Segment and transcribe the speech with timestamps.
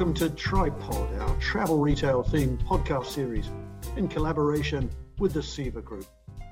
[0.00, 3.50] welcome to Tripod, our travel retail themed podcast series
[3.98, 4.88] in collaboration
[5.18, 6.06] with the Seva Group.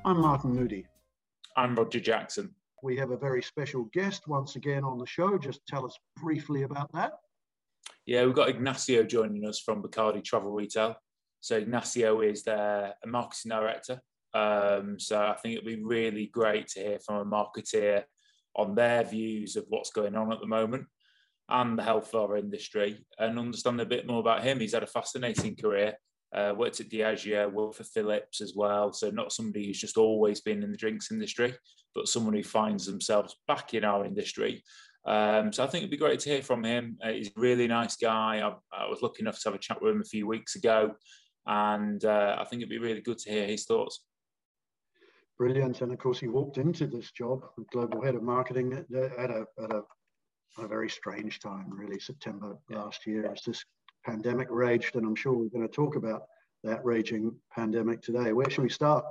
[0.05, 0.85] I'm Martin Moodie.
[1.57, 2.55] I'm Roger Jackson.
[2.83, 5.39] We have a very special guest once again on the show.
[5.39, 7.13] Just tell us briefly about that.
[8.05, 10.97] Yeah, we've got Ignacio joining us from Bacardi Travel Retail.
[11.41, 14.03] So Ignacio is their marketing director.
[14.35, 18.05] Um, so I think it'd be really great to hear from a marketeer
[18.57, 20.85] on their views of what's going on at the moment
[21.49, 24.61] and the health our industry and understand a bit more about him.
[24.61, 25.95] He's had a fascinating career.
[26.35, 28.93] Uh, worked at Diageo, worked for Philips as well.
[28.93, 31.55] So not somebody who's just always been in the drinks industry,
[31.95, 34.63] but someone who finds themselves back in our industry.
[35.07, 36.99] Um, so I think it'd be great to hear from him.
[37.03, 38.43] Uh, he's a really nice guy.
[38.43, 40.97] I, I, was lucky enough to have a chat with him a few weeks ago,
[41.47, 44.05] and uh, I think it'd be really good to hear his thoughts.
[45.39, 49.47] Brilliant, and of course he walked into this job, global head of marketing, at a,
[49.63, 49.83] at a
[50.57, 53.65] a very strange time, really, September last year, as this
[54.05, 54.97] pandemic raged.
[54.97, 56.23] And I'm sure we're going to talk about
[56.65, 58.33] that raging pandemic today.
[58.33, 59.05] Where should we start?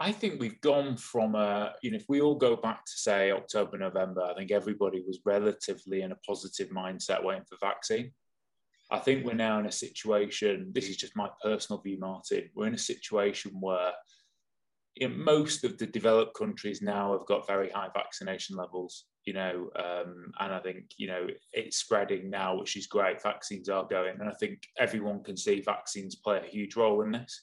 [0.00, 3.32] I think we've gone from a, you know, if we all go back to say
[3.32, 8.12] October, November, I think everybody was relatively in a positive mindset waiting for vaccine.
[8.90, 12.68] I think we're now in a situation, this is just my personal view, Martin, we're
[12.68, 13.92] in a situation where
[15.00, 19.68] in most of the developed countries now have got very high vaccination levels you know,
[19.76, 23.22] um, and I think, you know, it's spreading now, which is great.
[23.22, 27.12] Vaccines are going, and I think everyone can see vaccines play a huge role in
[27.12, 27.42] this.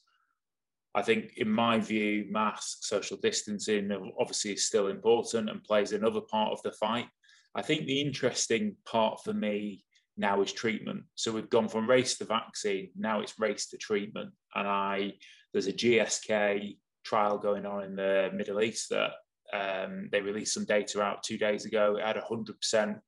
[0.95, 6.22] I think, in my view, masks, social distancing obviously is still important and plays another
[6.22, 7.06] part of the fight.
[7.53, 9.86] I think the interesting part for me
[10.17, 11.03] now is treatment.
[11.14, 14.31] So we've gone from race to vaccine, now it's race to treatment.
[14.56, 15.14] And I
[15.53, 19.11] there's a GSK trial going on in the Middle East that
[19.53, 21.95] um, they released some data out two days ago.
[21.98, 22.99] It had a 100%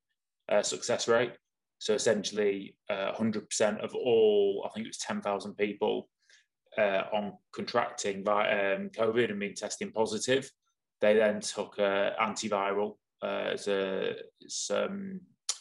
[0.49, 1.33] uh, success rate.
[1.79, 6.09] So essentially, uh, 100% of all, I think it was 10,000 people
[6.77, 10.49] uh, on contracting um, COVID and being testing positive.
[11.01, 14.15] They then took an antiviral uh, as a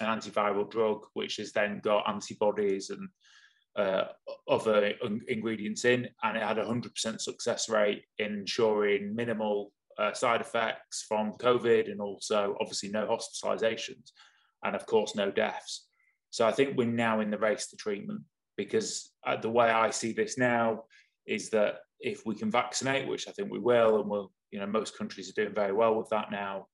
[0.00, 3.08] an antiviral drug, which has then got antibodies and
[3.76, 4.04] uh,
[4.48, 4.92] other
[5.28, 11.04] ingredients in, and it had a 100% success rate in ensuring minimal uh, side effects
[11.09, 14.12] from COVID and also obviously no hospitalizations
[14.65, 15.86] and of course no deaths.
[16.31, 18.22] So I think we're now in the race to treatment
[18.56, 20.84] because uh, the way I see this now
[21.26, 24.66] is that if we can vaccinate, which I think we will, and we'll, you know,
[24.66, 26.66] most countries are doing very well with that now.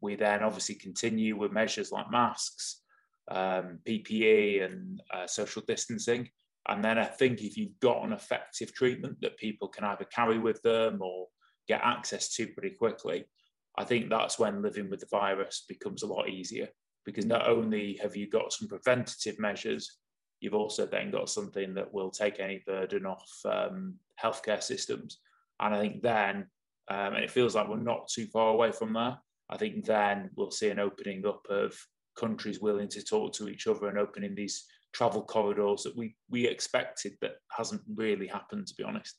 [0.00, 2.82] We then obviously continue with measures like masks,
[3.30, 6.28] um, PPE, and uh, social distancing.
[6.68, 10.38] And then I think if you've got an effective treatment that people can either carry
[10.38, 11.28] with them or
[11.68, 13.24] get access to pretty quickly,
[13.78, 16.68] I think that's when living with the virus becomes a lot easier
[17.04, 19.98] because not only have you got some preventative measures,
[20.40, 25.20] you've also then got something that will take any burden off um, healthcare systems.
[25.60, 26.48] And I think then,
[26.88, 30.30] um, and it feels like we're not too far away from that, I think then
[30.36, 31.78] we'll see an opening up of
[32.16, 36.46] countries willing to talk to each other and opening these travel corridors that we, we
[36.46, 39.16] expected that hasn't really happened, to be honest.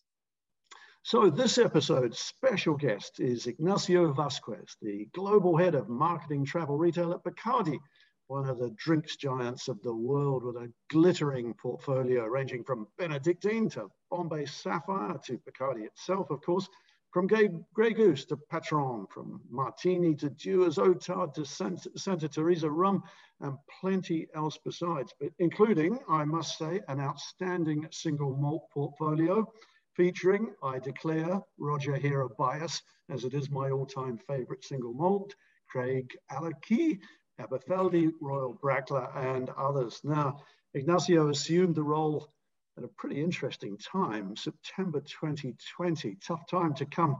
[1.03, 7.13] So this episode's special guest is Ignacio Vasquez, the global head of marketing travel retail
[7.13, 7.79] at Bacardi,
[8.27, 13.69] one of the drinks giants of the world with a glittering portfolio ranging from Benedictine
[13.69, 16.67] to Bombay Sapphire to Bacardi itself, of course,
[17.11, 23.03] from Grey Goose to Patron, from Martini to Dewar's Otard to Santa, Santa Teresa Rum,
[23.39, 29.51] and plenty else besides, but including, I must say, an outstanding single malt portfolio
[29.95, 35.33] featuring, I declare, Roger here a bias, as it is my all-time favorite single malt,
[35.69, 36.99] Craig Ellachie,
[37.39, 40.01] Aberfeldy, Royal Brackla, and others.
[40.03, 40.41] Now,
[40.73, 42.31] Ignacio assumed the role
[42.77, 47.17] at a pretty interesting time, September 2020, tough time to come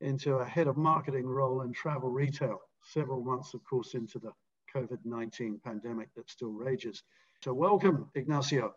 [0.00, 4.32] into a head of marketing role in travel retail, several months, of course, into the
[4.74, 7.02] COVID-19 pandemic that still rages.
[7.42, 8.72] So welcome, Ignacio.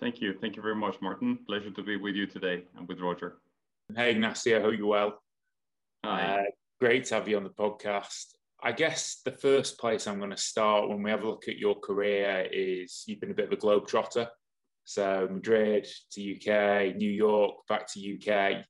[0.00, 0.34] Thank you.
[0.40, 1.38] Thank you very much, Martin.
[1.46, 3.36] Pleasure to be with you today and with Roger.
[3.94, 4.60] Hey, Ignacio.
[4.62, 5.22] Hope you well.
[6.04, 6.22] Hi.
[6.22, 6.42] Uh,
[6.80, 8.34] great to have you on the podcast.
[8.62, 11.58] I guess the first place I'm going to start when we have a look at
[11.58, 14.28] your career is you've been a bit of a globetrotter.
[14.86, 18.64] So Madrid to UK, New York, back to UK.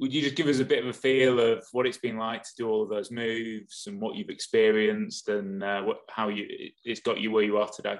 [0.00, 2.42] Would you just give us a bit of a feel of what it's been like
[2.42, 6.46] to do all of those moves and what you've experienced and uh, what, how you
[6.84, 7.96] it's got you where you are today?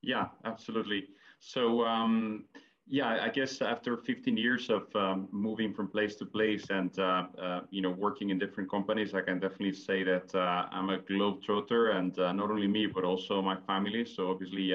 [0.00, 1.08] Yeah, absolutely.
[1.40, 2.46] So um,
[2.86, 7.24] yeah, I guess after 15 years of um, moving from place to place and uh,
[7.38, 10.98] uh, you know working in different companies, I can definitely say that uh, I'm a
[10.98, 14.06] globetrotter, and uh, not only me but also my family.
[14.06, 14.74] So obviously,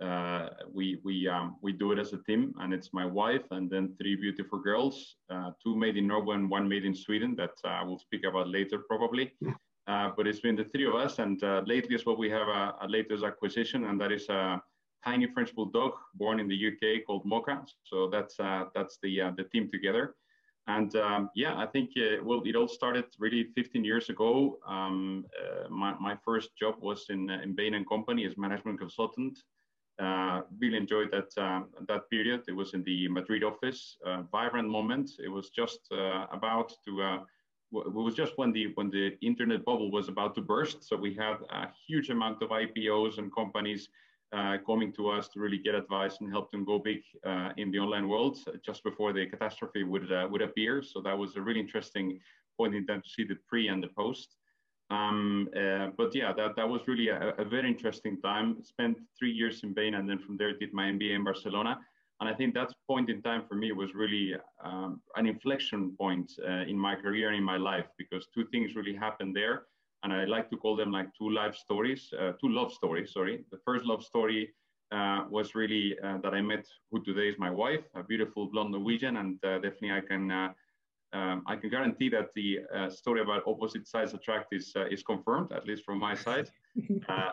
[0.00, 3.46] uh, uh, we we um, we do it as a team, and it's my wife
[3.50, 5.16] and then three beautiful girls,
[5.62, 8.78] two made in Norway and one made in Sweden that I will speak about later
[8.88, 9.32] probably.
[9.86, 12.88] but it's been the three of us, and lately is what we have a, a
[12.88, 14.60] latest acquisition, and that is a
[15.06, 17.64] tiny French bulldog born in the UK called Mocha.
[17.84, 20.14] So that's uh, that's the uh, the team together.
[20.68, 24.58] And um, yeah, I think uh, well, it all started really 15 years ago.
[24.66, 28.80] Um, uh, my, my first job was in uh, in Bain and Company as management
[28.80, 29.38] consultant.
[29.98, 32.42] Uh, really enjoyed that um, that period.
[32.48, 33.96] It was in the Madrid office.
[34.30, 35.10] vibrant moment.
[35.24, 37.24] It was just about to
[37.72, 40.84] it was just when the when the internet bubble was about to burst.
[40.88, 43.88] So we had a huge amount of IPOs and companies
[44.32, 47.70] uh, coming to us to really get advice and help them go big uh, in
[47.70, 50.82] the online world just before the catastrophe would uh, would appear.
[50.82, 52.18] So that was a really interesting
[52.56, 54.36] point in time to see the pre and the post.
[54.90, 58.62] Um, uh, but yeah, that, that was really a, a, very interesting time.
[58.62, 61.80] Spent three years in Bain and then from there did my MBA in Barcelona.
[62.20, 64.34] And I think that point in time for me was really
[64.64, 68.76] um, an inflection point uh, in my career and in my life because two things
[68.76, 69.64] really happened there
[70.02, 73.12] and I like to call them like two life stories, uh, two love stories.
[73.12, 74.50] Sorry, the first love story
[74.92, 78.72] uh, was really uh, that I met who today is my wife, a beautiful blonde
[78.72, 80.54] Norwegian, and uh, definitely I can
[81.16, 85.50] um, I can guarantee that the uh, story about opposite sides attract is is confirmed,
[85.58, 86.48] at least from my side,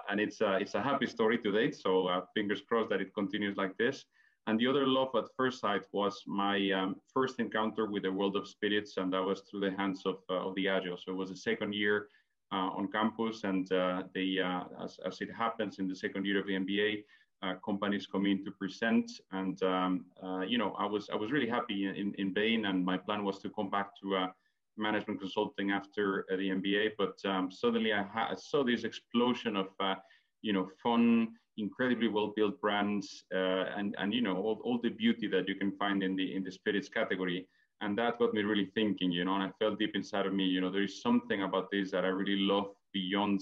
[0.10, 1.76] and it's it's a happy story to date.
[1.84, 1.92] So
[2.36, 4.06] fingers crossed that it continues like this.
[4.46, 8.36] And the other love at first sight was my um, first encounter with the world
[8.36, 10.98] of spirits, and that was through the hands of, of Diageo.
[11.00, 12.10] So it was the second year
[12.52, 16.40] uh, on campus, and uh, they, uh, as, as it happens in the second year
[16.42, 17.04] of the MBA,
[17.66, 20.06] companies come in to present, and um,
[20.48, 23.40] you know, I was I was really happy in, in Bain, and my plan was
[23.40, 24.28] to come back to
[24.78, 26.92] management consulting after the MBA.
[26.98, 29.96] But um, suddenly I, I, saw this explosion of, uh,
[30.42, 35.28] you know, fun, incredibly well-built brands, uh, and and you know all, all the beauty
[35.28, 37.48] that you can find in the in the spirits category
[37.84, 40.44] and that got me really thinking you know and i felt deep inside of me
[40.44, 43.42] you know there is something about this that i really love beyond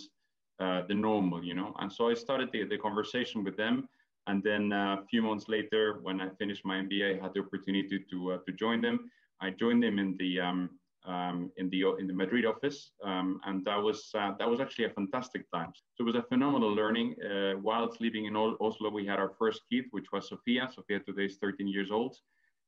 [0.61, 3.87] uh, the normal you know and so i started the, the conversation with them
[4.27, 7.39] and then uh, a few months later when i finished my mba i had the
[7.39, 9.09] opportunity to uh, to join them
[9.41, 10.69] i joined them in the um,
[11.05, 14.91] um, in the in the Madrid office, um, and that was that was actually a
[14.91, 15.71] fantastic time.
[15.95, 17.15] So it was a phenomenal learning.
[17.63, 20.69] Whilst living in Oslo, we had our first kid, which was Sophia.
[20.71, 22.15] Sophia today is 13 years old,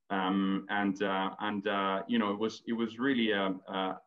[0.09, 3.97] um, and uh, and uh, you know it was it was really a, a,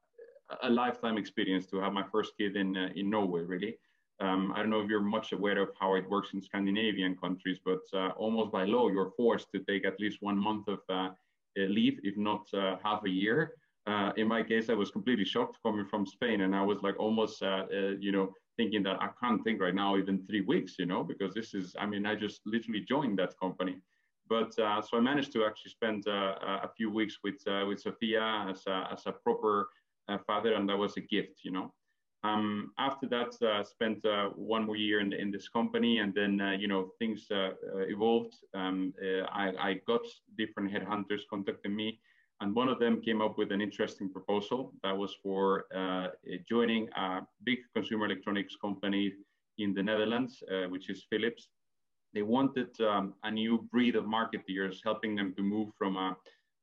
[0.62, 3.42] a, lifetime experience to have my first kid in uh, in Norway.
[3.42, 3.78] Really,
[4.20, 7.58] um, I don't know if you're much aware of how it works in Scandinavian countries,
[7.64, 11.10] but uh, almost by law you're forced to take at least one month of uh,
[11.56, 13.52] leave, if not uh, half a year.
[14.16, 17.42] in my case, I was completely shocked coming from Spain, and I was like almost
[18.06, 18.26] you know
[18.56, 21.76] thinking that I can't think right now even three weeks, you know, because this is
[21.78, 23.76] I mean I just literally joined that company.
[24.28, 27.80] But uh, so I managed to actually spend uh, a few weeks with uh, with
[27.80, 29.68] Sophia as a, as a proper
[30.26, 31.72] father, and that was a gift, you know.
[32.26, 36.40] Um, after that, uh, spent uh, one more year in, in this company, and then
[36.40, 38.34] uh, you know things evolved.
[38.54, 38.92] Um,
[39.32, 40.00] I, I, got
[40.36, 42.00] different headhunters contacting me,
[42.40, 45.66] and one of them came up with an interesting proposal that was for
[46.48, 49.12] joining a big consumer electronics company
[49.58, 51.48] in the Netherlands, which is Philips.
[52.12, 56.16] They wanted um, a new breed of marketeers, helping them to move from a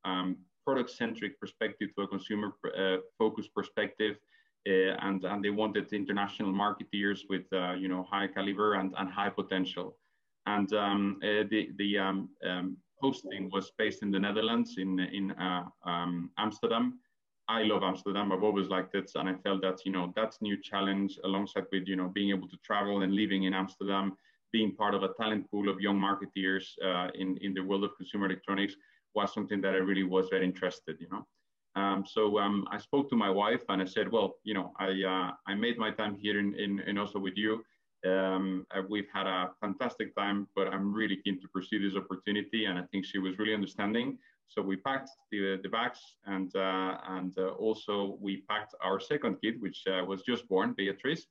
[0.04, 4.16] um, product-centric perspective to a consumer-focused uh, perspective.
[4.68, 9.10] Uh, and, and they wanted international marketeers with uh, you know high caliber and, and
[9.10, 9.98] high potential.
[10.46, 15.32] And um, uh, the, the um, um, posting was based in the Netherlands, in, in
[15.32, 17.00] uh, um, Amsterdam.
[17.50, 18.32] I love Amsterdam.
[18.32, 21.86] I've always liked it, and I felt that you know that's new challenge alongside with
[21.88, 24.16] you know being able to travel and living in Amsterdam
[24.54, 27.98] being part of a talent pool of young marketeers uh, in, in the world of
[27.98, 28.76] consumer electronics
[29.16, 31.26] was something that I really was very interested, you know.
[31.76, 34.90] Um, so um, I spoke to my wife and I said, well, you know, I,
[34.90, 37.64] uh, I made my time here in, in, in Oslo with you.
[38.06, 42.66] Um, uh, we've had a fantastic time, but I'm really keen to pursue this opportunity.
[42.66, 44.20] And I think she was really understanding.
[44.50, 49.38] So we packed the, the bags and, uh, and uh, also we packed our second
[49.42, 51.26] kid, which uh, was just born, Beatrice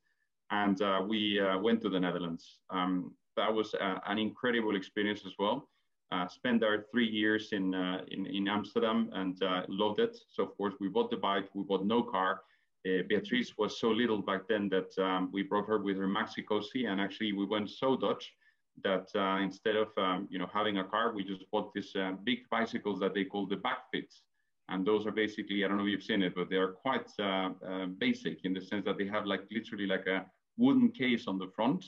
[0.50, 2.58] and uh, we went to the Netherlands.
[2.68, 5.66] Um, that was an incredible experience as well.
[6.12, 10.14] Uh, spent there three years in, uh, in, in Amsterdam and uh, loved it.
[10.28, 12.42] So of course we bought the bike, we bought no car.
[12.85, 16.87] Beatrice was so little back then that um, we brought her with her maxi cosi,
[16.87, 18.35] and actually we went so Dutch
[18.83, 22.12] that uh, instead of um, you know having a car, we just bought these uh,
[22.25, 24.23] big bicycles that they call the bakfiets,
[24.69, 27.09] and those are basically I don't know if you've seen it, but they are quite
[27.21, 30.26] uh, uh basic in the sense that they have like literally like a
[30.57, 31.85] wooden case on the front.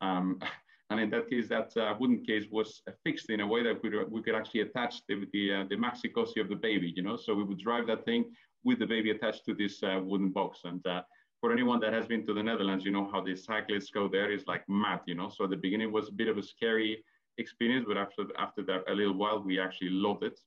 [0.00, 0.40] Um,
[0.90, 3.90] and in that case, that uh, wooden case was fixed in a way that we,
[4.04, 7.16] we could actually attach the the, uh, the maxi cosi of the baby, you know.
[7.16, 8.24] So we would drive that thing
[8.64, 10.84] with the baby attached to this wooden box, and
[11.40, 14.30] for anyone that has been to the Netherlands, you know how the cyclists go there
[14.30, 15.28] is like mad, you know.
[15.28, 17.04] So at the beginning was a bit of a scary
[17.38, 20.38] experience, but after after that a little while, we actually loved it,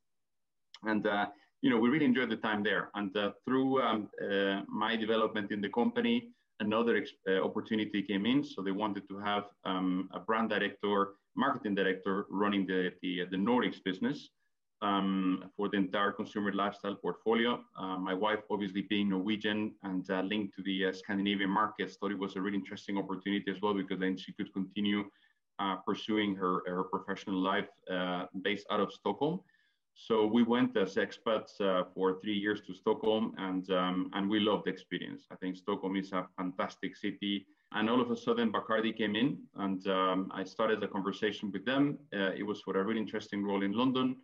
[0.83, 1.27] and uh,
[1.61, 2.89] you know we really enjoyed the time there.
[2.95, 6.29] And uh, through um, uh, my development in the company,
[6.59, 8.43] another uh, opportunity came in.
[8.43, 13.37] So they wanted to have um, a brand director, marketing director running the the, the
[13.37, 14.29] Nordics business
[14.81, 17.61] um, for the entire consumer lifestyle portfolio.
[17.77, 22.11] Uh, my wife, obviously being Norwegian and uh, linked to the uh, Scandinavian markets, thought
[22.11, 25.03] it was a really interesting opportunity as well because then she could continue
[25.59, 29.41] uh, pursuing her, her professional life uh, based out of Stockholm.
[30.01, 34.39] So we went as expats uh, for three years to Stockholm, and um, and we
[34.39, 35.23] loved the experience.
[35.29, 37.45] I think Stockholm is a fantastic city.
[37.73, 41.65] And all of a sudden, Bacardi came in, and um, I started a conversation with
[41.65, 41.99] them.
[42.13, 44.15] it was for a really interesting role in London.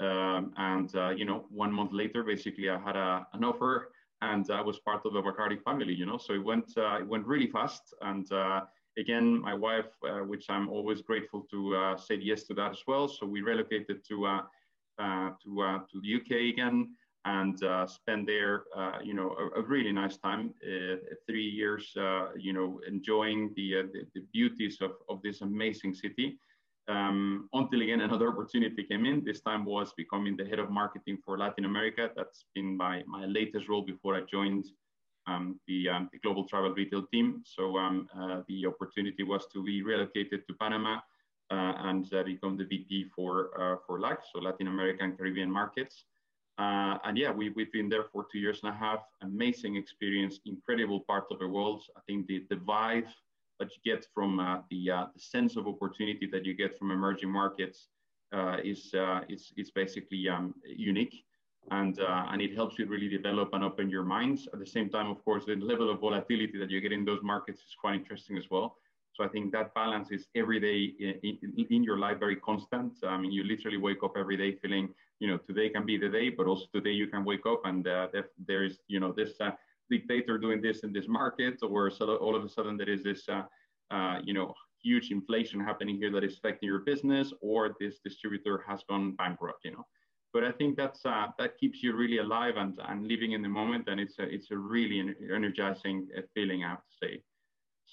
[0.00, 4.50] Um, and uh, you know, one month later, basically, I had a, an offer, and
[4.50, 5.94] I was part of the Bacardi family.
[5.94, 7.94] You know, so it went uh, it went really fast.
[8.00, 8.62] And uh,
[8.98, 12.82] again, my wife, uh, which I'm always grateful to, uh, said yes to that as
[12.88, 13.06] well.
[13.06, 14.40] So we relocated to uh,
[15.00, 16.94] to to the UK again
[17.26, 18.64] and spend there,
[19.02, 20.54] you know, a, a, really nice time.
[21.26, 21.92] three years,
[22.38, 26.38] you know, enjoying the, the, the beauties of of this amazing city
[26.90, 29.24] um, until again another opportunity came in.
[29.24, 32.10] This time was becoming the head of marketing for Latin America.
[32.16, 34.66] That's been my, my latest role before I joined
[35.26, 37.42] um, the, um, the global travel retail team.
[37.44, 41.00] So um, uh, the opportunity was to be relocated to Panama uh,
[41.50, 46.04] and uh, become the VP for, uh, for LAC, so Latin American Caribbean markets.
[46.58, 49.00] Uh, and yeah, we, we've been there for two years and a half.
[49.22, 51.82] Amazing experience, incredible part of the world.
[51.96, 53.08] I think the, the vibe
[53.58, 56.90] that you get from uh, the, uh, the, sense of opportunity that you get from
[56.90, 57.88] emerging markets
[58.32, 58.94] uh, is,
[59.28, 61.24] is, is basically um, unique.
[61.70, 64.48] And, and it helps you really develop and open your minds.
[64.52, 67.22] At the same time, of course, the level of volatility that you get in those
[67.22, 68.76] markets is quite interesting as well.
[69.20, 72.94] So I think that balance is every day in, in, in, your life very constant.
[73.06, 76.08] I mean, you literally wake up every day feeling, you know, today can be the
[76.08, 78.08] day, but also today you can wake up and uh,
[78.48, 79.50] there is, you know, this uh,
[79.90, 83.28] dictator doing this in this market, or so all of a sudden there is this,
[83.28, 83.42] uh,
[83.90, 88.64] uh, you know, huge inflation happening here that is affecting your business, or this distributor
[88.66, 89.86] has gone bankrupt, you know.
[90.32, 93.50] But I think that's uh, that keeps you really alive and, and living in the
[93.50, 97.22] moment, and it's a it's a really energizing uh, feeling, I have to say.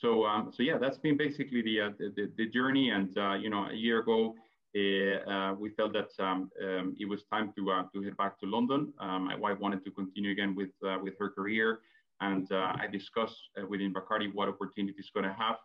[0.01, 3.49] So um, so yeah, that's been basically the uh, the, the, journey, and uh, you
[3.49, 4.35] know, a year ago.
[4.75, 8.45] Uh, we felt that um, um, it was time to uh, to head back to
[8.45, 8.93] London.
[8.99, 10.69] Um, my wife wanted to continue again with
[11.01, 11.79] with her career,
[12.21, 15.57] and I discussed within Bacardi what opportunities going to have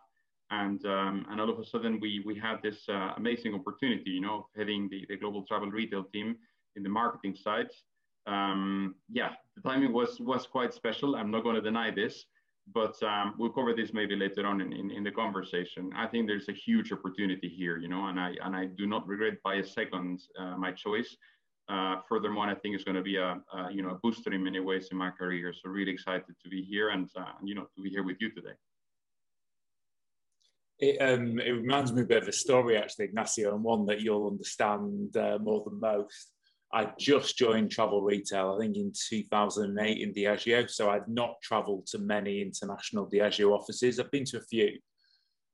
[0.53, 4.21] and um, and all of a sudden we we had this uh, amazing opportunity, you
[4.21, 6.35] know, heading the, the global travel retail team
[6.75, 7.69] in the marketing side.
[8.25, 11.15] Um, yeah, the timing was was quite special.
[11.15, 12.25] I'm not going to deny this,
[12.71, 15.91] but um, we'll cover this maybe later on in, in, in, the conversation.
[15.95, 19.07] I think there's a huge opportunity here, you know, and I and I do not
[19.07, 21.15] regret by a second uh, my choice.
[21.69, 24.43] Uh, furthermore, I think it's going to be a, a, you know a booster in
[24.43, 25.53] many ways in my career.
[25.53, 28.31] So really excited to be here and uh, you know to be here with you
[28.31, 28.55] today.
[30.79, 34.01] It, um, it reminds me a bit of a story, actually, Ignacio, and one that
[34.01, 36.31] you'll understand uh, more than most.
[36.73, 40.67] I just joined travel retail, I think in 2008 in Diageo.
[40.69, 43.99] So I'd not traveled to many international Diageo offices.
[43.99, 44.79] I've been to a few.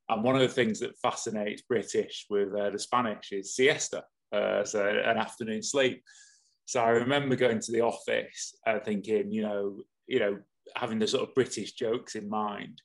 [0.07, 4.63] And one of the things that fascinates British with uh, the Spanish is siesta, uh,
[4.63, 6.03] so an afternoon sleep.
[6.65, 10.39] So I remember going to the office uh, thinking, you know, you know,
[10.75, 12.81] having the sort of British jokes in mind.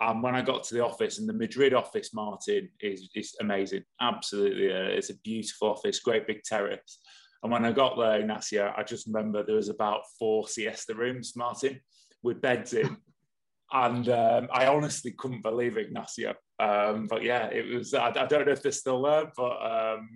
[0.00, 3.84] And when I got to the office, and the Madrid office, Martin, is, is amazing.
[4.00, 4.72] Absolutely.
[4.72, 6.98] Uh, it's a beautiful office, great big terrace.
[7.42, 11.34] And when I got there, Ignacio, I just remember there was about four siesta rooms,
[11.36, 11.80] Martin,
[12.22, 12.96] with beds in.
[13.72, 16.34] and um, I honestly couldn't believe it, Ignacio.
[16.58, 20.08] Um, but yeah, it was, I, I, don't know if they're still there, but um,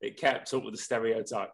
[0.00, 1.50] it kept up with the stereotype.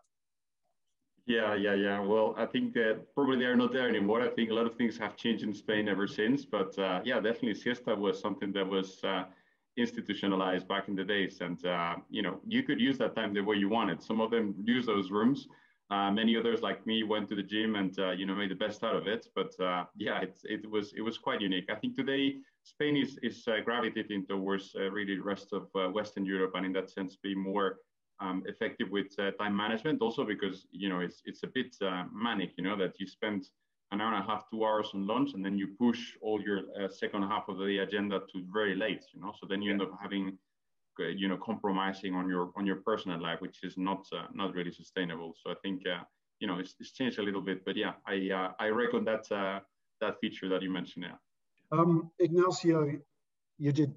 [1.26, 2.00] Yeah, yeah, yeah.
[2.00, 4.20] Well, I think that probably they are not there anymore.
[4.20, 6.44] I think a lot of things have changed in Spain ever since.
[6.44, 9.24] But uh, yeah, definitely siesta was something that was uh,
[9.76, 13.40] institutionalized back in the days, and uh, you know you could use that time the
[13.40, 14.02] way you wanted.
[14.02, 15.48] Some of them use those rooms.
[15.90, 18.54] Uh, many others, like me, went to the gym and uh, you know made the
[18.54, 19.26] best out of it.
[19.34, 21.68] But uh, yeah, it, it was it was quite unique.
[21.70, 26.24] I think today Spain is, is uh, gravitating towards uh, really the rest of Western
[26.24, 27.78] Europe, and in that sense, be more
[28.20, 30.00] um, effective with time management.
[30.00, 31.76] Also because you know it's it's a bit
[32.12, 33.48] manic, you know, that you spend
[33.94, 36.60] an hour and a half, two hours on lunch, and then you push all your
[36.78, 39.32] uh, second half of the agenda to very late, you know.
[39.40, 39.74] So then you yeah.
[39.74, 40.38] end up having
[40.98, 44.70] you know compromising on your on your personal life which is not uh, not really
[44.70, 46.04] sustainable so i think uh,
[46.38, 49.24] you know it's, it's, changed a little bit but yeah i uh, i reckon that
[50.00, 51.16] that feature that you mentioned yeah
[51.72, 53.00] um, Ignacio,
[53.58, 53.94] you did,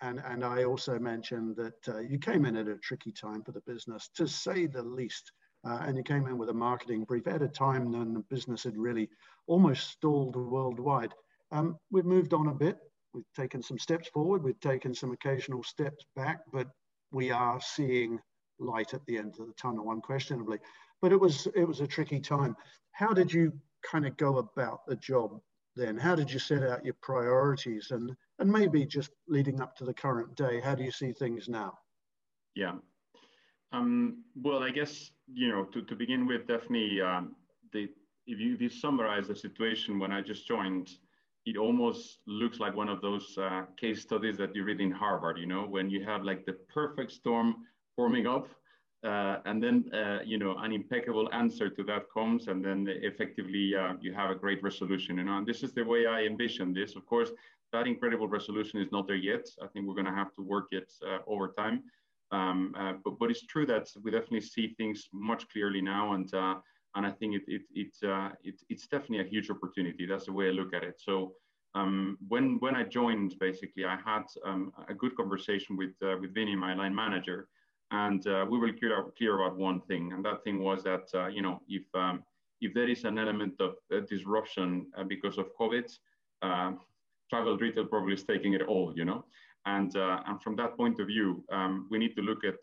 [0.00, 3.52] and, and I also mentioned that uh, you came in at a tricky time for
[3.52, 5.32] the business, to say the least.
[5.64, 8.64] Uh, and you came in with a marketing brief at a time when the business
[8.64, 9.08] had really
[9.46, 11.14] almost stalled worldwide.
[11.52, 12.78] Um, we've moved on a bit.
[13.14, 14.42] We've taken some steps forward.
[14.42, 16.68] We've taken some occasional steps back, but
[17.12, 18.18] we are seeing
[18.58, 20.58] light at the end of the tunnel, unquestionably.
[21.00, 22.56] But it was it was a tricky time.
[22.92, 23.52] How did you
[23.82, 25.40] kind of go about the job
[25.76, 25.96] then?
[25.96, 29.94] How did you set out your priorities and, and maybe just leading up to the
[29.94, 31.78] current day, how do you see things now?
[32.54, 32.74] Yeah.
[33.72, 37.34] Um, well, I guess, you know, to, to begin with, definitely, um,
[37.72, 37.88] the,
[38.26, 40.90] if, you, if you summarize the situation when I just joined,
[41.44, 45.38] it almost looks like one of those uh, case studies that you read in Harvard,
[45.38, 47.56] you know, when you have like the perfect storm
[47.96, 48.48] forming up
[49.04, 53.74] uh, and then, uh, you know, an impeccable answer to that comes, and then effectively
[53.74, 55.18] uh, you have a great resolution.
[55.18, 56.94] You know, and this is the way I envision this.
[56.94, 57.32] Of course,
[57.72, 59.48] that incredible resolution is not there yet.
[59.60, 61.82] I think we're going to have to work it uh, over time.
[62.32, 66.32] Um, uh, but, but it's true that we definitely see things much clearly now, and
[66.34, 66.56] uh,
[66.94, 67.94] and I think it, it, it,
[68.42, 70.06] it, it's definitely a huge opportunity.
[70.06, 71.00] That's the way I look at it.
[71.00, 71.34] So.
[71.74, 76.54] Um, when when I joined, basically, I had um, a good conversation with with Vinny,
[76.54, 77.48] my line manager,
[77.92, 81.28] and uh, we were clear, clear about one thing, and that thing was that uh,
[81.28, 82.24] you know if um,
[82.62, 85.90] if there is an element of uh, disruption uh, because of COVID,
[86.42, 86.72] uh,
[87.28, 89.24] travel retail probably is taking it all, you know.
[89.64, 92.60] And uh, and from that point of view, um, we need to look at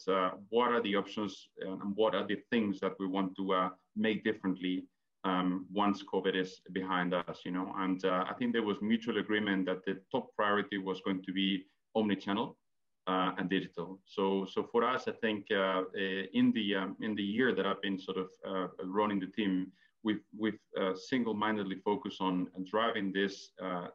[0.49, 4.85] what are the options and what are the things that we want to make differently
[5.23, 7.73] um, once COVID is behind us, you know.
[7.77, 11.63] And I think there was mutual agreement that the top priority was going to be
[11.95, 12.57] omni-channel
[13.09, 13.99] uh, and digital.
[14.05, 15.83] So, so for us, I think uh,
[16.33, 19.71] in the um, in the year that I've been sort of uh, running the team,
[20.03, 23.87] we've we've uh, single-mindedly focused on driving this uh,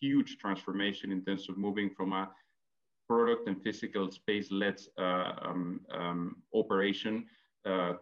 [0.00, 2.30] huge transformation in terms of moving from a
[3.12, 6.20] product and physical space-led uh, um, um,
[6.54, 7.14] operation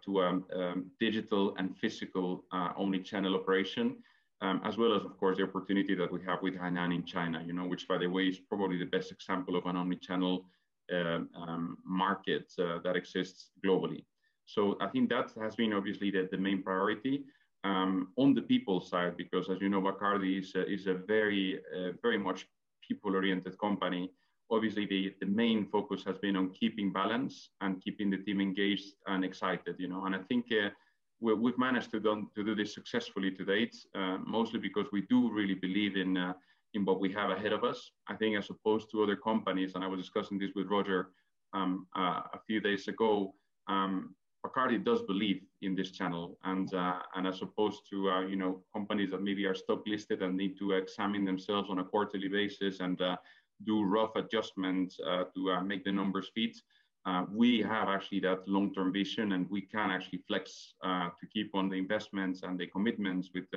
[0.04, 2.26] to a um, digital and physical
[2.82, 3.86] omni-channel operation.
[4.42, 7.38] Um, as well as, of course, the opportunity that we have with Hainan in China,
[7.48, 10.34] you know, which, by the way, is probably the best example of an omni-channel
[11.84, 14.02] market uh, that exists globally.
[14.46, 17.24] So I think that has been obviously the, main priority.
[17.64, 21.90] On the people side, because as you know, Bacardi is a, is a very, uh,
[22.06, 22.40] very much
[22.86, 24.04] people-oriented company.
[24.50, 28.94] Obviously, the, the main focus has been on keeping balance and keeping the team engaged
[29.06, 30.06] and excited, you know.
[30.06, 30.70] And I think uh,
[31.20, 35.02] we, have managed to, done, to do this successfully to date, uh, mostly because we
[35.02, 36.32] do really believe in uh,
[36.74, 37.90] in what we have ahead of us.
[38.08, 41.10] I think as opposed to other companies, and I was discussing this with Roger
[41.52, 43.34] um, uh, a few days ago,
[43.68, 48.36] um, Bacardi does believe in this channel, and uh, and as opposed to uh, you
[48.36, 52.28] know companies that maybe are stock listed and need to examine themselves on a quarterly
[52.28, 53.16] basis and uh,
[53.64, 56.56] do rough adjustments uh, to uh, make the numbers fit.
[57.32, 61.76] we have actually that long-term vision, and we can actually flex to keep on the
[61.76, 63.48] investments and the commitments with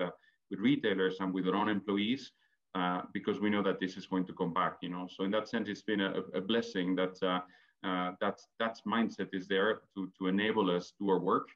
[0.49, 2.31] with retailers and with our own employees
[2.75, 5.07] uh, because we know that this is going to come back, you know.
[5.15, 7.41] So in that sense, it's been a, a blessing that uh,
[7.87, 11.49] uh, that that mindset is there to, to enable us to our work.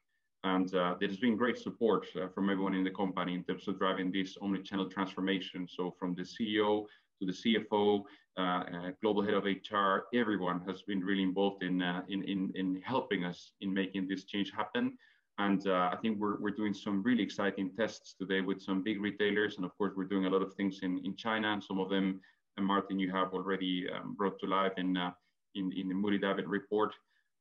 [0.43, 3.79] And uh, there's been great support uh, from everyone in the company in terms of
[3.79, 5.67] driving this omni-channel transformation.
[5.67, 6.85] So from the CEO
[7.19, 8.03] to the CFO,
[8.37, 13.25] uh, global head of HR, everyone has been really involved in, in, in, in helping
[13.25, 14.97] us in making this change happen.
[15.39, 18.99] And uh, I think we're, we're doing some really exciting tests today with some big
[19.01, 19.57] retailers.
[19.57, 21.89] And of course, we're doing a lot of things in, in China and some of
[21.89, 22.21] them,
[22.57, 25.11] and Martin, you have already um, brought to life in, uh,
[25.53, 26.93] in, in the Moodie Davitt report.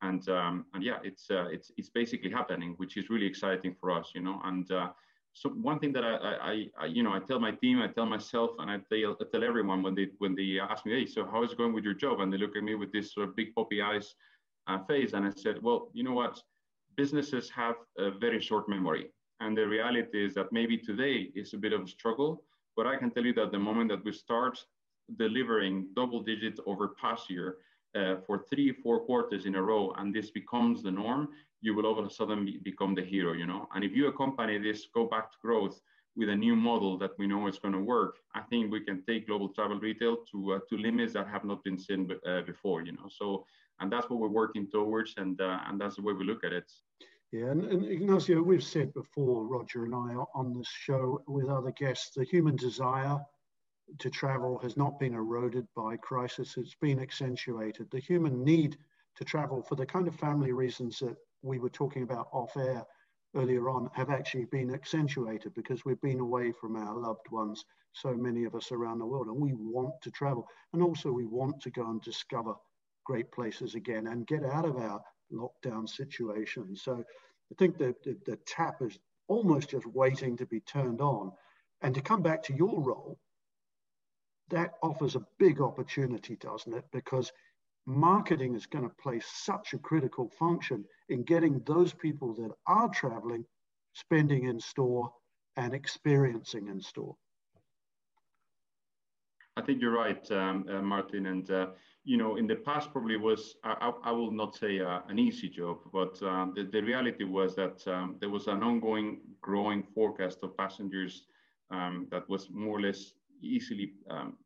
[0.02, 3.90] And, um, and yeah, it's, uh, it's, it's basically happening, which is really exciting for
[3.90, 4.40] us, you know.
[4.44, 4.90] And uh,
[5.38, 6.14] so one thing that I,
[6.50, 9.24] I, I, you know, I tell my team, I tell myself, and I tell, I
[9.30, 11.84] tell everyone when they, when they ask me, hey, so how is it going with
[11.84, 12.20] your job?
[12.20, 14.14] And they look at me with this sort of big poppy eyes
[14.66, 15.12] uh, face.
[15.12, 16.40] And I said, well, you know what?
[16.96, 19.10] businesses have a very short memory.
[19.40, 22.42] And the reality is that maybe today is a bit of a struggle,
[22.76, 24.58] but I can tell you that the moment that we start
[25.18, 27.58] delivering double digits over past year
[27.94, 31.28] uh, for three, four quarters in a row, and this becomes the norm,
[31.66, 33.68] you will all of a sudden be, become the hero, you know?
[33.74, 35.80] And if you accompany this, go back to growth
[36.16, 39.02] with a new model that we know is going to work, I think we can
[39.04, 42.82] take global travel retail to uh, to limits that have not been seen uh, before.
[42.82, 43.44] You know, so
[43.80, 46.52] and that's what we're working towards, and uh, and that's the way we look at
[46.52, 46.70] it.
[47.32, 51.72] Yeah, and, and, Ignacio, we've said before, Roger and I, on this show with other
[51.72, 53.18] guests, the human desire
[53.98, 57.90] to travel has not been eroded by crisis; it's been accentuated.
[57.90, 58.78] The human need
[59.16, 62.84] to travel for the kind of family reasons that we were talking about off air
[63.34, 68.14] earlier on have actually been accentuated because we've been away from our loved ones, so
[68.14, 70.46] many of us around the world, and we want to travel.
[70.72, 72.54] And also, we want to go and discover
[73.04, 75.00] great places again and get out of our
[75.32, 76.76] lockdown situation.
[76.76, 77.04] So
[77.52, 77.94] I think the,
[78.26, 81.32] the tap is almost just waiting to be turned on.
[81.82, 83.18] And to come back to your role,
[84.50, 86.84] that offers a big opportunity, doesn't it?
[86.92, 87.32] Because
[87.86, 92.88] marketing is going to play such a critical function in getting those people that are
[92.88, 93.44] traveling
[93.94, 95.10] spending in store
[95.56, 97.16] and experiencing in store.
[99.56, 101.26] I think you're right, um, uh, Martin.
[101.26, 101.68] And, uh,
[102.04, 105.48] you know, in the past probably was, I, I will not say uh, an easy
[105.48, 110.40] job, but uh, the, the reality was that um, there was an ongoing growing forecast
[110.42, 111.22] of passengers
[111.70, 114.36] um, that was more or less easily, um,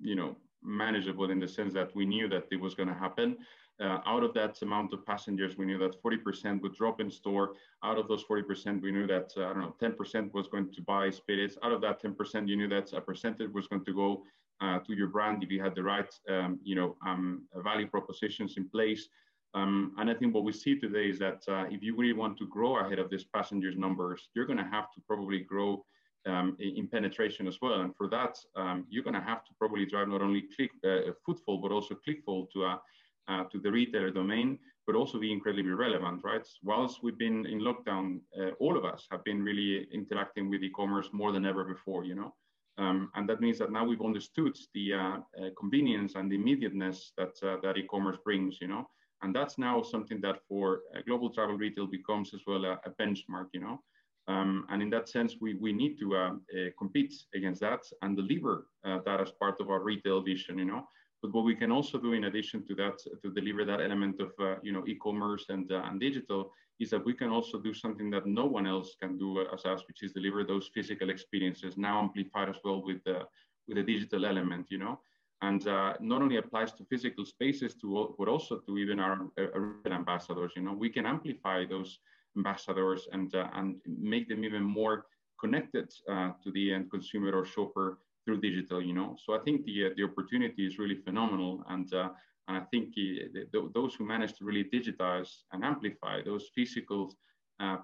[0.00, 3.36] you know, manageable in the sense that we knew that it was going to happen.
[3.80, 7.54] Uh, out of that amount of passengers, we knew that 40% would drop in store.
[7.84, 10.82] Out of those 40%, we knew that, uh, I don't know, 10% was going to
[10.82, 11.56] buy spirits.
[11.62, 14.24] Out of that 10%, you knew that a percentage was going to go
[14.60, 18.56] uh, to your brand if you had the right, um, you know, um, value propositions
[18.56, 19.08] in place.
[19.54, 22.36] Um, and I think what we see today is that uh, if you really want
[22.38, 25.84] to grow ahead of these passengers numbers, you're going to have to probably grow
[26.28, 27.80] um, in penetration as well.
[27.80, 31.12] And for that, um, you're going to have to probably drive not only click uh,
[31.24, 32.76] footfall, but also clickfall to, uh,
[33.28, 36.46] uh, to the retailer domain, but also be incredibly relevant, right?
[36.62, 41.08] Whilst we've been in lockdown, uh, all of us have been really interacting with e-commerce
[41.12, 42.34] more than ever before, you know?
[42.78, 47.12] Um, and that means that now we've understood the uh, uh, convenience and the immediateness
[47.18, 48.88] that, that e-commerce brings, you know?
[49.22, 53.48] And that's now something that for global travel retail becomes as well a, a benchmark,
[53.52, 53.82] you know?
[54.28, 58.14] Um, and in that sense, we, we need to uh, uh, compete against that and
[58.14, 60.86] deliver uh, that as part of our retail vision, you know.
[61.22, 64.32] But what we can also do in addition to that, to deliver that element of,
[64.40, 68.10] uh, you know, e-commerce and, uh, and digital, is that we can also do something
[68.10, 71.98] that no one else can do as us, which is deliver those physical experiences, now
[71.98, 73.22] amplified as well with the,
[73.66, 75.00] with a digital element, you know.
[75.40, 79.80] And uh, not only applies to physical spaces, to, but also to even our, our
[79.90, 80.74] ambassadors, you know.
[80.74, 81.98] We can amplify those
[82.38, 85.06] ambassadors and, uh, and make them even more
[85.42, 89.16] connected uh, to the end consumer or shopper through digital, you know.
[89.24, 91.52] So I think the, uh, the opportunity is really phenomenal.
[91.68, 92.94] And, and I think
[93.74, 97.12] those who manage to really digitize and amplify those physical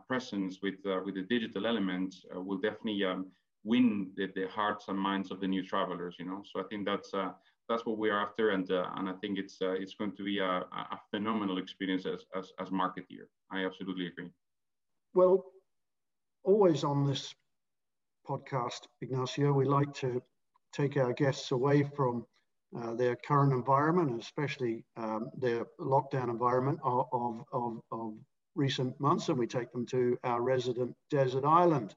[0.09, 3.27] presence with, with the digital elements will definitely um,
[3.64, 6.17] win the, the, hearts and minds of the new travelers.
[6.19, 7.31] You know, so I think that's uh,
[7.69, 10.38] that's what we're after, and uh, and I think it's uh, it's going to be
[10.38, 10.64] a,
[10.95, 13.27] a phenomenal experience as, as as marketeer.
[13.51, 14.31] I absolutely agree.
[15.14, 15.44] Well,
[16.42, 17.33] always on this
[18.29, 20.20] podcast, Ignacio, we like to
[20.72, 22.27] take our guests away from
[22.77, 27.07] uh, their current environment, especially um, their lockdown environment of,
[27.53, 28.14] of, of,
[28.57, 31.94] recent months, and we take them to our resident desert island,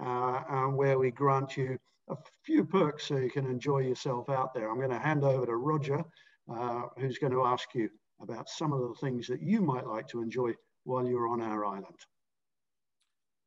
[0.00, 1.76] uh, where we grant you
[2.08, 4.70] a few perks so you can enjoy yourself out there.
[4.70, 6.04] I'm going to hand over to Roger,
[6.52, 7.88] uh, who's going to ask you
[8.20, 10.52] about some of the things that you might like to enjoy
[10.84, 11.98] while you're on our island.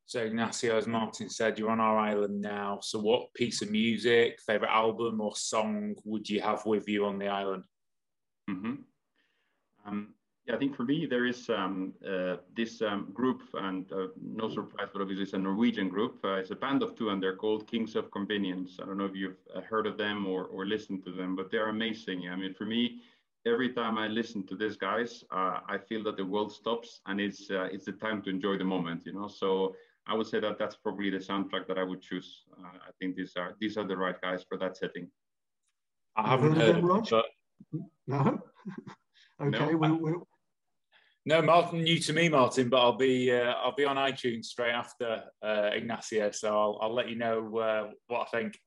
[0.05, 2.79] So Ignacio, as Martin said, you're on our island now.
[2.81, 7.17] So what piece of music, favorite album or song would you have with you on
[7.17, 7.63] the island?
[8.49, 8.73] Mm-hmm.
[9.85, 10.13] Um,
[10.45, 14.49] yeah, I think for me there is um, uh, this um, group, and uh, no
[14.49, 16.19] surprise, but obviously it's a Norwegian group.
[16.23, 18.77] Uh, it's a band of two, and they're called Kings of Convenience.
[18.81, 21.49] I don't know if you've uh, heard of them or, or listened to them, but
[21.49, 22.27] they're amazing.
[22.29, 22.99] I mean, for me,
[23.45, 27.21] every time I listen to these guys, uh, I feel that the world stops, and
[27.21, 29.05] it's uh, it's the time to enjoy the moment.
[29.05, 29.75] You know, so
[30.07, 32.43] I would say that that's probably the soundtrack that I would choose.
[32.57, 35.09] Uh, I think these are these are the right guys for that setting.
[36.15, 37.25] I haven't heard, heard of but...
[38.07, 38.39] No.
[39.41, 39.57] okay.
[39.57, 40.13] No, we, we...
[41.25, 44.73] no, Martin, new to me, Martin, but I'll be uh, I'll be on iTunes straight
[44.73, 48.57] after uh, Ignacio, so I'll, I'll let you know uh, what I think.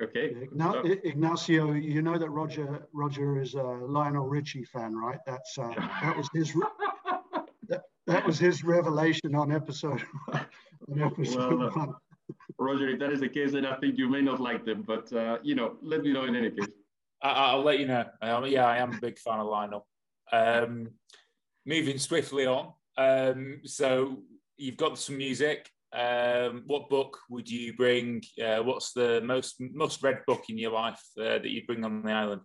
[0.00, 0.34] Okay.
[0.52, 5.18] Now, Ignacio, you know that Roger Roger is a Lionel Richie fan, right?
[5.26, 6.54] That's uh, that was his
[8.06, 11.94] that was his revelation on episode on episode well, uh, one.
[12.58, 15.12] Roger, if that is the case, then I think you may not like them, but
[15.12, 16.68] uh, you know, let me know in any case.
[17.22, 18.04] I, will let you know.
[18.20, 19.86] Um, yeah, I am a big fan of Lionel.
[20.32, 20.90] Um,
[21.64, 22.72] moving swiftly on.
[22.98, 24.22] Um, so
[24.56, 25.68] you've got some music.
[25.92, 28.22] um, what book would you bring?
[28.42, 32.02] Uh, what's the most most read book in your life uh, that you bring on
[32.02, 32.40] the island?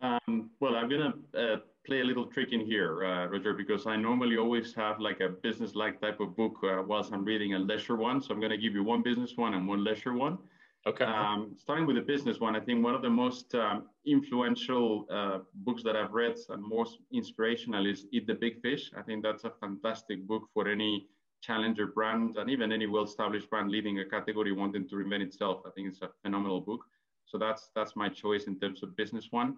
[0.00, 3.96] Um, well, I'm gonna uh, play a little trick in here, uh, Roger, because I
[3.96, 7.96] normally always have like a business-like type of book uh, whilst I'm reading a leisure
[7.96, 8.22] one.
[8.22, 10.38] So I'm gonna give you one business one and one leisure one.
[10.86, 11.04] Okay.
[11.04, 15.38] Um, starting with the business one, I think one of the most um, influential uh,
[15.54, 18.90] books that I've read and most inspirational is Eat the Big Fish.
[18.96, 21.06] I think that's a fantastic book for any
[21.40, 25.60] challenger brand and even any well-established brand leading a category wanting to reinvent itself.
[25.66, 26.84] I think it's a phenomenal book.
[27.26, 29.56] So that's that's my choice in terms of business one.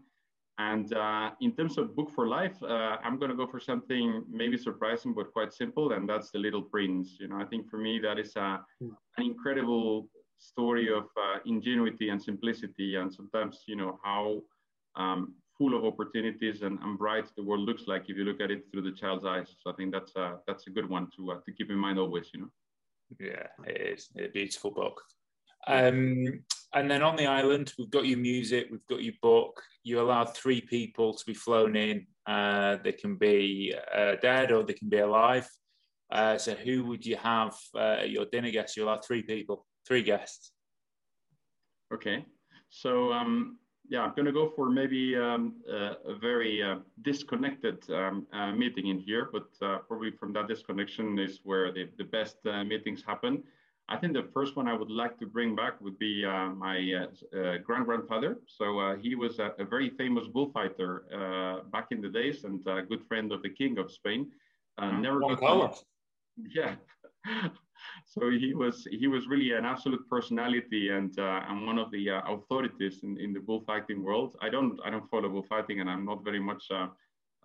[0.58, 4.24] And uh, in terms of book for life, uh, I'm going to go for something
[4.30, 7.16] maybe surprising but quite simple, and that's The Little Prince.
[7.20, 12.08] You know, I think for me that is a, an incredible story of uh, ingenuity
[12.08, 14.40] and simplicity, and sometimes you know how
[14.96, 18.50] um, full of opportunities and, and, bright the world looks like if you look at
[18.50, 19.54] it through the child's eyes.
[19.62, 21.98] So I think that's a, that's a good one to uh, to keep in mind
[21.98, 22.30] always.
[22.32, 22.50] You know.
[23.20, 25.02] Yeah, it is a beautiful book.
[25.68, 26.40] Um,
[26.76, 29.62] and then on the island, we've got your music, we've got your book.
[29.82, 32.06] You allowed three people to be flown in.
[32.26, 35.48] Uh, they can be uh, dead or they can be alive.
[36.12, 38.76] Uh, so who would you have uh, your dinner guests?
[38.76, 40.52] You allowed three people, three guests.
[41.94, 42.26] Okay.
[42.68, 43.58] So um,
[43.88, 48.88] yeah, I'm going to go for maybe um, uh, a very uh, disconnected um, meeting
[48.88, 49.46] in here, but
[49.88, 53.42] probably from that disconnection is where the, the best meetings happen.
[53.88, 56.76] I think the first one I would like to bring back would be uh, my
[57.64, 58.38] grand grandfather.
[58.46, 63.04] So he was a, a, very famous bullfighter back in the days and a good
[63.06, 64.32] friend of the King of Spain.
[64.80, 65.82] never got
[66.54, 66.74] yeah.
[68.06, 72.10] so he was he was really an absolute personality and uh, and one of the
[72.10, 74.36] uh, authorities in, in the bullfighting world.
[74.40, 76.88] I don't I don't follow bullfighting and I'm not very much uh,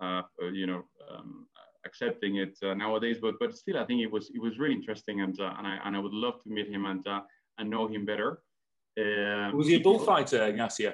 [0.02, 1.48] uh you know um,
[1.86, 3.18] accepting it uh, nowadays.
[3.22, 5.78] But but still I think it was it was really interesting and uh, and I
[5.86, 7.06] and I would love to meet him and
[7.58, 8.42] and know him better.
[9.00, 10.94] Um, was he a bullfighter, Ignacio?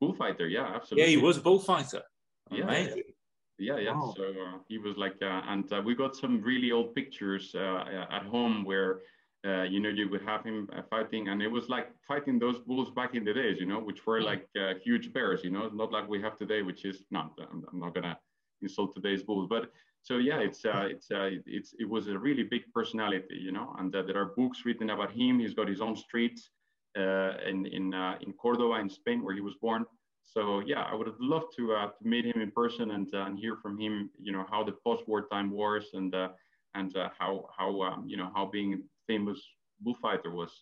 [0.00, 1.12] Bullfighter, yeah, absolutely.
[1.12, 2.02] Yeah, he was a bullfighter.
[2.50, 2.98] Amazing.
[2.98, 3.14] Yeah
[3.58, 4.14] yeah yeah wow.
[4.16, 8.06] so uh, he was like uh, and uh, we got some really old pictures uh,
[8.10, 9.00] at home where
[9.46, 12.58] uh, you know you would have him uh, fighting and it was like fighting those
[12.60, 14.48] bulls back in the days you know which were like
[14.82, 17.94] huge bears you know not like we have today which is not i'm, I'm not
[17.94, 18.18] gonna
[18.62, 19.70] insult today's bulls but
[20.02, 21.08] so yeah it's it's
[21.46, 25.12] it's it was a really big personality you know and there are books written about
[25.12, 26.40] him he's got his own street
[26.96, 29.84] in in in cordoba in spain where he was born
[30.32, 33.24] so yeah, I would have loved to uh, to meet him in person and uh,
[33.24, 36.28] and hear from him, you know, how the post-war time was and uh,
[36.74, 39.40] and uh, how how um, you know how being famous
[39.80, 40.52] bullfighter was.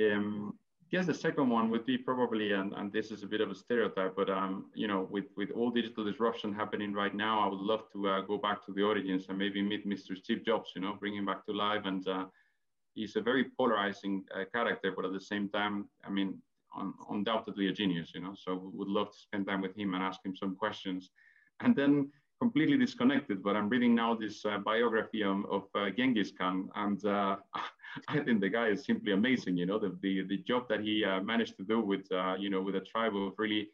[0.00, 0.58] Um,
[0.90, 3.54] guess the second one would be probably, and, and this is a bit of a
[3.54, 7.60] stereotype, but um, you know, with with all digital disruption happening right now, I would
[7.60, 10.16] love to uh, go back to the origins and maybe meet Mr.
[10.16, 12.06] Steve Jobs, you know, bring him back to life and.
[12.06, 12.26] Uh,
[12.96, 16.42] he's a very polarizing character, but at the same time, I mean,
[16.76, 18.34] un undoubtedly a genius, you know.
[18.34, 21.10] So would love to spend time with him and ask him some questions.
[21.60, 26.32] And then completely disconnected, but I'm reading now this uh, biography of, of uh, Genghis
[26.38, 27.36] Khan, and uh,
[28.08, 29.56] I think the guy is simply amazing.
[29.56, 32.50] You know, the the, the job that he uh, managed to do with uh, you
[32.50, 33.68] know with a tribe of really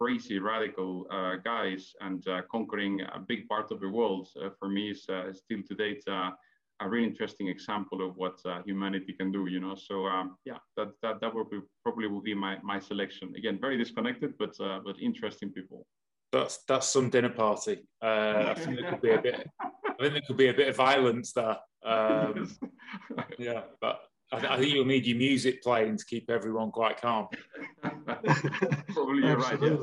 [0.00, 5.02] crazy radical uh, guys and conquering a big part of the world for me is
[5.02, 9.74] still to date a really interesting example of what humanity can do, you know.
[9.74, 13.34] So um, yeah, that that that would be probably will be my my selection.
[13.36, 15.86] Again, very disconnected, but but interesting people.
[16.32, 17.86] That's that's some dinner party.
[18.02, 19.48] Uh, I think there could be a bit.
[19.60, 21.56] I think there could be a bit of violence there.
[21.84, 22.54] Um,
[23.38, 24.00] yeah, but
[24.32, 27.28] I, I, think you'll need your music playing to keep everyone quite calm.
[27.82, 29.62] probably you're right.
[29.62, 29.76] Yeah.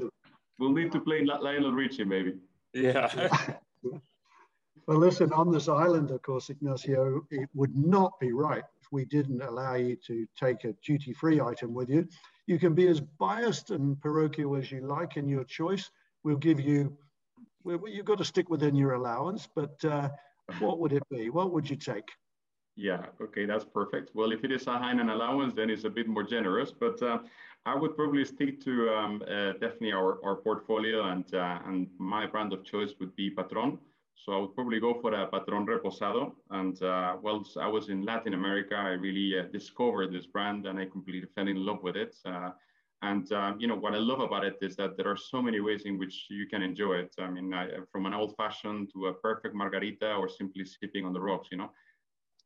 [0.60, 2.36] We'll need to play Lionel Richie maybe.
[2.74, 3.30] Yeah.
[4.86, 9.06] Well, listen, on this island, of course, Ignacio, it would not be right if we
[9.06, 12.06] didn't allow you to take a duty free item with you.
[12.48, 15.90] You can be as biased and parochial as you like in your choice.
[16.24, 16.98] We'll give you,
[17.64, 20.10] well, you've got to stick within your allowance, but uh,
[20.60, 21.30] what would it be?
[21.30, 22.10] What would you take?
[22.76, 24.16] Yeah, okay, that's perfect.
[24.16, 27.20] Well, if it is a Hainan allowance, then it's a bit more generous, but uh,
[27.66, 32.26] I would probably stick to um, uh, definitely our, our portfolio and, uh, and my
[32.26, 33.78] brand of choice would be Patron.
[34.16, 36.34] So I would probably go for a Patron Reposado.
[36.50, 40.80] And uh, whilst I was in Latin America, I really uh, discovered this brand and
[40.80, 42.16] I completely fell in love with it.
[43.04, 45.60] And uh, you know what I love about it is that there are so many
[45.60, 47.14] ways in which you can enjoy it.
[47.20, 51.12] I mean, I, from an old fashioned to a perfect margarita or simply sipping on
[51.12, 51.70] the rocks, you know.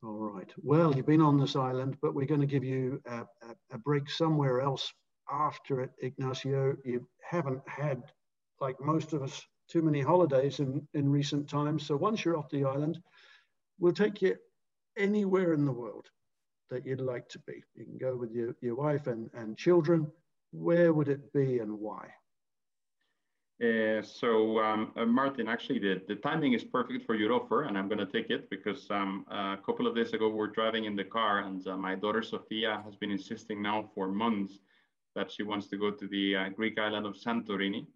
[0.03, 0.51] All right.
[0.63, 3.77] Well, you've been on this island, but we're going to give you a, a, a
[3.77, 4.91] break somewhere else
[5.31, 6.75] after it, Ignacio.
[6.83, 8.01] You haven't had,
[8.59, 11.85] like most of us, too many holidays in, in recent times.
[11.85, 12.99] So once you're off the island,
[13.79, 14.35] we'll take you
[14.97, 16.07] anywhere in the world
[16.69, 17.63] that you'd like to be?
[17.75, 20.07] You can go with your, your wife and, and children.
[20.51, 22.13] Where would it be and why?
[23.59, 27.75] Uh, so, um, uh, Martin, actually, the, the timing is perfect for your offer, and
[27.75, 30.85] I'm going to take it because um, a couple of days ago, we are driving
[30.85, 34.59] in the car, and uh, my daughter Sofia has been insisting now for months
[35.15, 37.87] that she wants to go to the uh, Greek island of Santorini.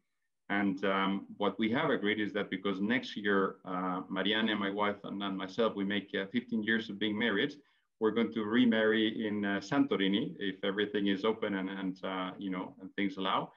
[0.49, 4.97] And um, what we have agreed is that because next year, uh, Marianne, my wife,
[5.03, 7.53] and, and myself, we make uh, 15 years of being married,
[8.01, 11.95] we're going to remarry in Santorini if everything is open and, and
[12.37, 13.51] you know, and things allow.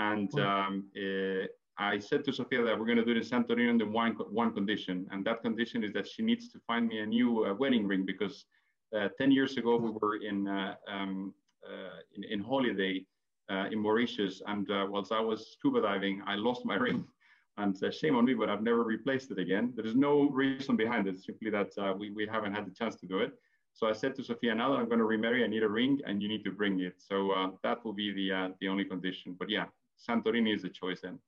[0.00, 1.46] And um, uh,
[1.78, 4.52] I said to Sofia that we're going to do it in Santorini under one, one
[4.52, 5.06] condition.
[5.10, 8.04] And that condition is that she needs to find me a new uh, wedding ring
[8.06, 8.46] because
[8.96, 11.34] uh, 10 years ago we were in, uh, um,
[11.66, 13.04] uh, in, in, holiday
[13.50, 14.42] uh, in Mauritius.
[14.46, 17.06] And whilst I was scuba diving, I lost my ring.
[17.58, 19.72] And shame on me, but I've never replaced it again.
[19.76, 23.06] There is no reason behind it, simply that we, we haven't had the chance to
[23.06, 23.32] do it.
[23.72, 26.00] So I said to Sofia, now that I'm going to remarry, I need a ring
[26.06, 26.94] and you need to bring it.
[26.98, 29.36] So uh, that will be the, uh, the only condition.
[29.38, 29.64] But yeah,
[30.08, 31.18] Santorini is the choice then.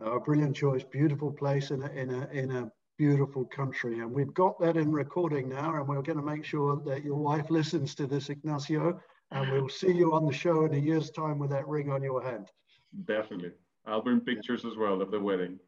[0.00, 4.00] Oh, brilliant choice, beautiful place in a, in a, in a beautiful country.
[4.00, 7.16] And we've got that in recording now, and we're going to make sure that your
[7.16, 11.10] wife listens to this, Ignacio, and we'll see you on the show in a year's
[11.10, 12.48] time with that ring on your hand.
[13.06, 13.52] Definitely.
[13.86, 15.58] I'll bring pictures as well of the wedding.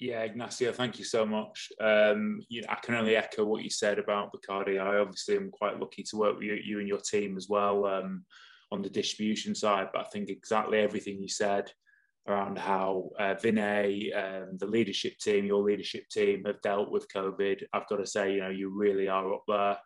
[0.00, 1.70] Yeah, Ignacio, thank you so much.
[1.80, 4.80] Um, you know, I can only echo what you said about Bacardi.
[4.80, 7.84] I obviously am quite lucky to work with you, you and your team as well.
[7.84, 8.24] Um,
[8.70, 11.70] on the distribution side, but I think exactly everything you said
[12.26, 17.62] around how uh, Vinay, um, the leadership team, your leadership team have dealt with COVID.
[17.72, 19.78] I've got to say, you know, you really are up there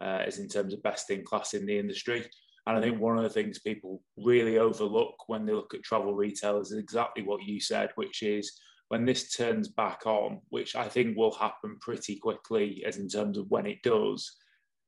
[0.00, 2.24] uh, as in terms of best in class in the industry.
[2.66, 6.14] And I think one of the things people really overlook when they look at travel
[6.14, 8.60] retailers is exactly what you said, which is
[8.90, 13.38] when this turns back on, which I think will happen pretty quickly, as in terms
[13.38, 14.36] of when it does,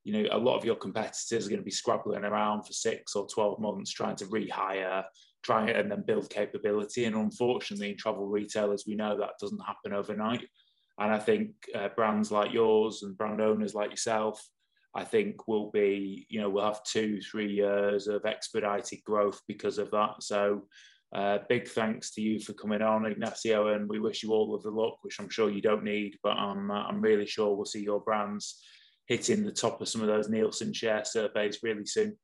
[0.03, 3.15] you know, a lot of your competitors are going to be scrabbling around for six
[3.15, 5.05] or 12 months trying to rehire,
[5.45, 7.05] try and then build capability.
[7.05, 10.49] And unfortunately, in travel retailers, we know that doesn't happen overnight.
[10.99, 14.45] And I think uh, brands like yours and brand owners like yourself,
[14.97, 19.79] I think will be, you know, we'll have two, three years of expedited growth because
[19.79, 20.25] of that.
[20.25, 20.63] So,
[21.15, 24.63] uh, big thanks to you for coming on, Ignacio, and we wish you all of
[24.63, 27.67] the luck, which I'm sure you don't need, but I'm, uh, I'm really sure we'll
[27.67, 28.63] see your brands
[29.07, 32.17] hitting the top of some of those Nielsen share surveys really soon.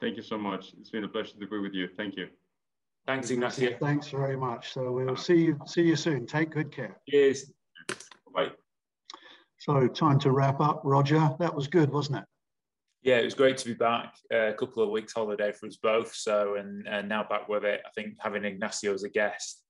[0.00, 0.74] Thank you so much.
[0.78, 1.88] It's been a pleasure to be with you.
[1.96, 2.28] Thank you.
[3.06, 3.76] Thanks, Ignacio.
[3.80, 4.72] Thanks very much.
[4.72, 6.26] So we'll see you see you soon.
[6.26, 6.98] Take good care.
[7.08, 7.52] Cheers.
[8.34, 8.48] Bye.
[9.58, 10.80] So time to wrap up.
[10.84, 12.24] Roger, that was good, wasn't it?
[13.04, 14.16] Yeah, it was great to be back.
[14.32, 16.14] Uh, a couple of weeks holiday for us both.
[16.14, 17.82] So and, and now back with it.
[17.86, 19.62] I think having Ignacio as a guest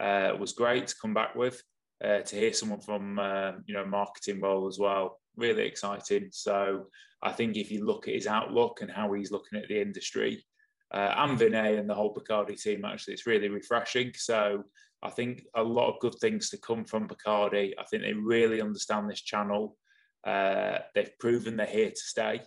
[0.00, 1.62] uh, was great to come back with.
[2.02, 6.28] Uh, to hear someone from uh, you know marketing role as well really exciting.
[6.32, 6.86] So
[7.22, 10.44] I think if you look at his outlook and how he's looking at the industry,
[10.92, 14.12] uh, and Vinay and the whole Bacardi team, actually, it's really refreshing.
[14.14, 14.64] So
[15.02, 17.72] I think a lot of good things to come from Bacardi.
[17.78, 19.76] I think they really understand this channel.
[20.24, 22.42] Uh, they've proven they're here to stay,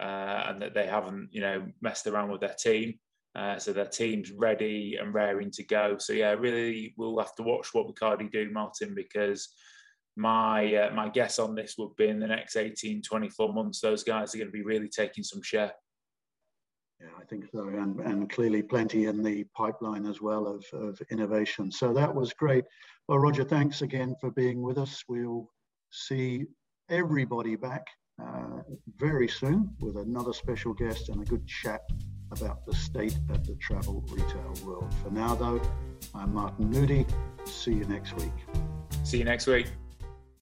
[0.00, 2.94] uh, and that they haven't, you know, messed around with their team.
[3.34, 5.96] Uh, so their team's ready and raring to go.
[5.98, 9.48] So yeah, really, we'll have to watch what Bacardi do, Martin, because
[10.18, 14.02] my uh, my guess on this would be in the next 18 24 months those
[14.02, 15.72] guys are going to be really taking some share
[17.00, 21.00] yeah i think so and, and clearly plenty in the pipeline as well of, of
[21.12, 22.64] innovation so that was great
[23.06, 25.48] well roger thanks again for being with us we'll
[25.92, 26.44] see
[26.90, 27.86] everybody back
[28.22, 28.62] uh,
[28.96, 31.82] very soon with another special guest and a good chat
[32.30, 34.92] about the state of the travel retail world.
[35.02, 35.60] For now though
[36.14, 37.06] i'm Martin Moodie.
[37.44, 38.32] See you next week.
[39.04, 39.66] See you next week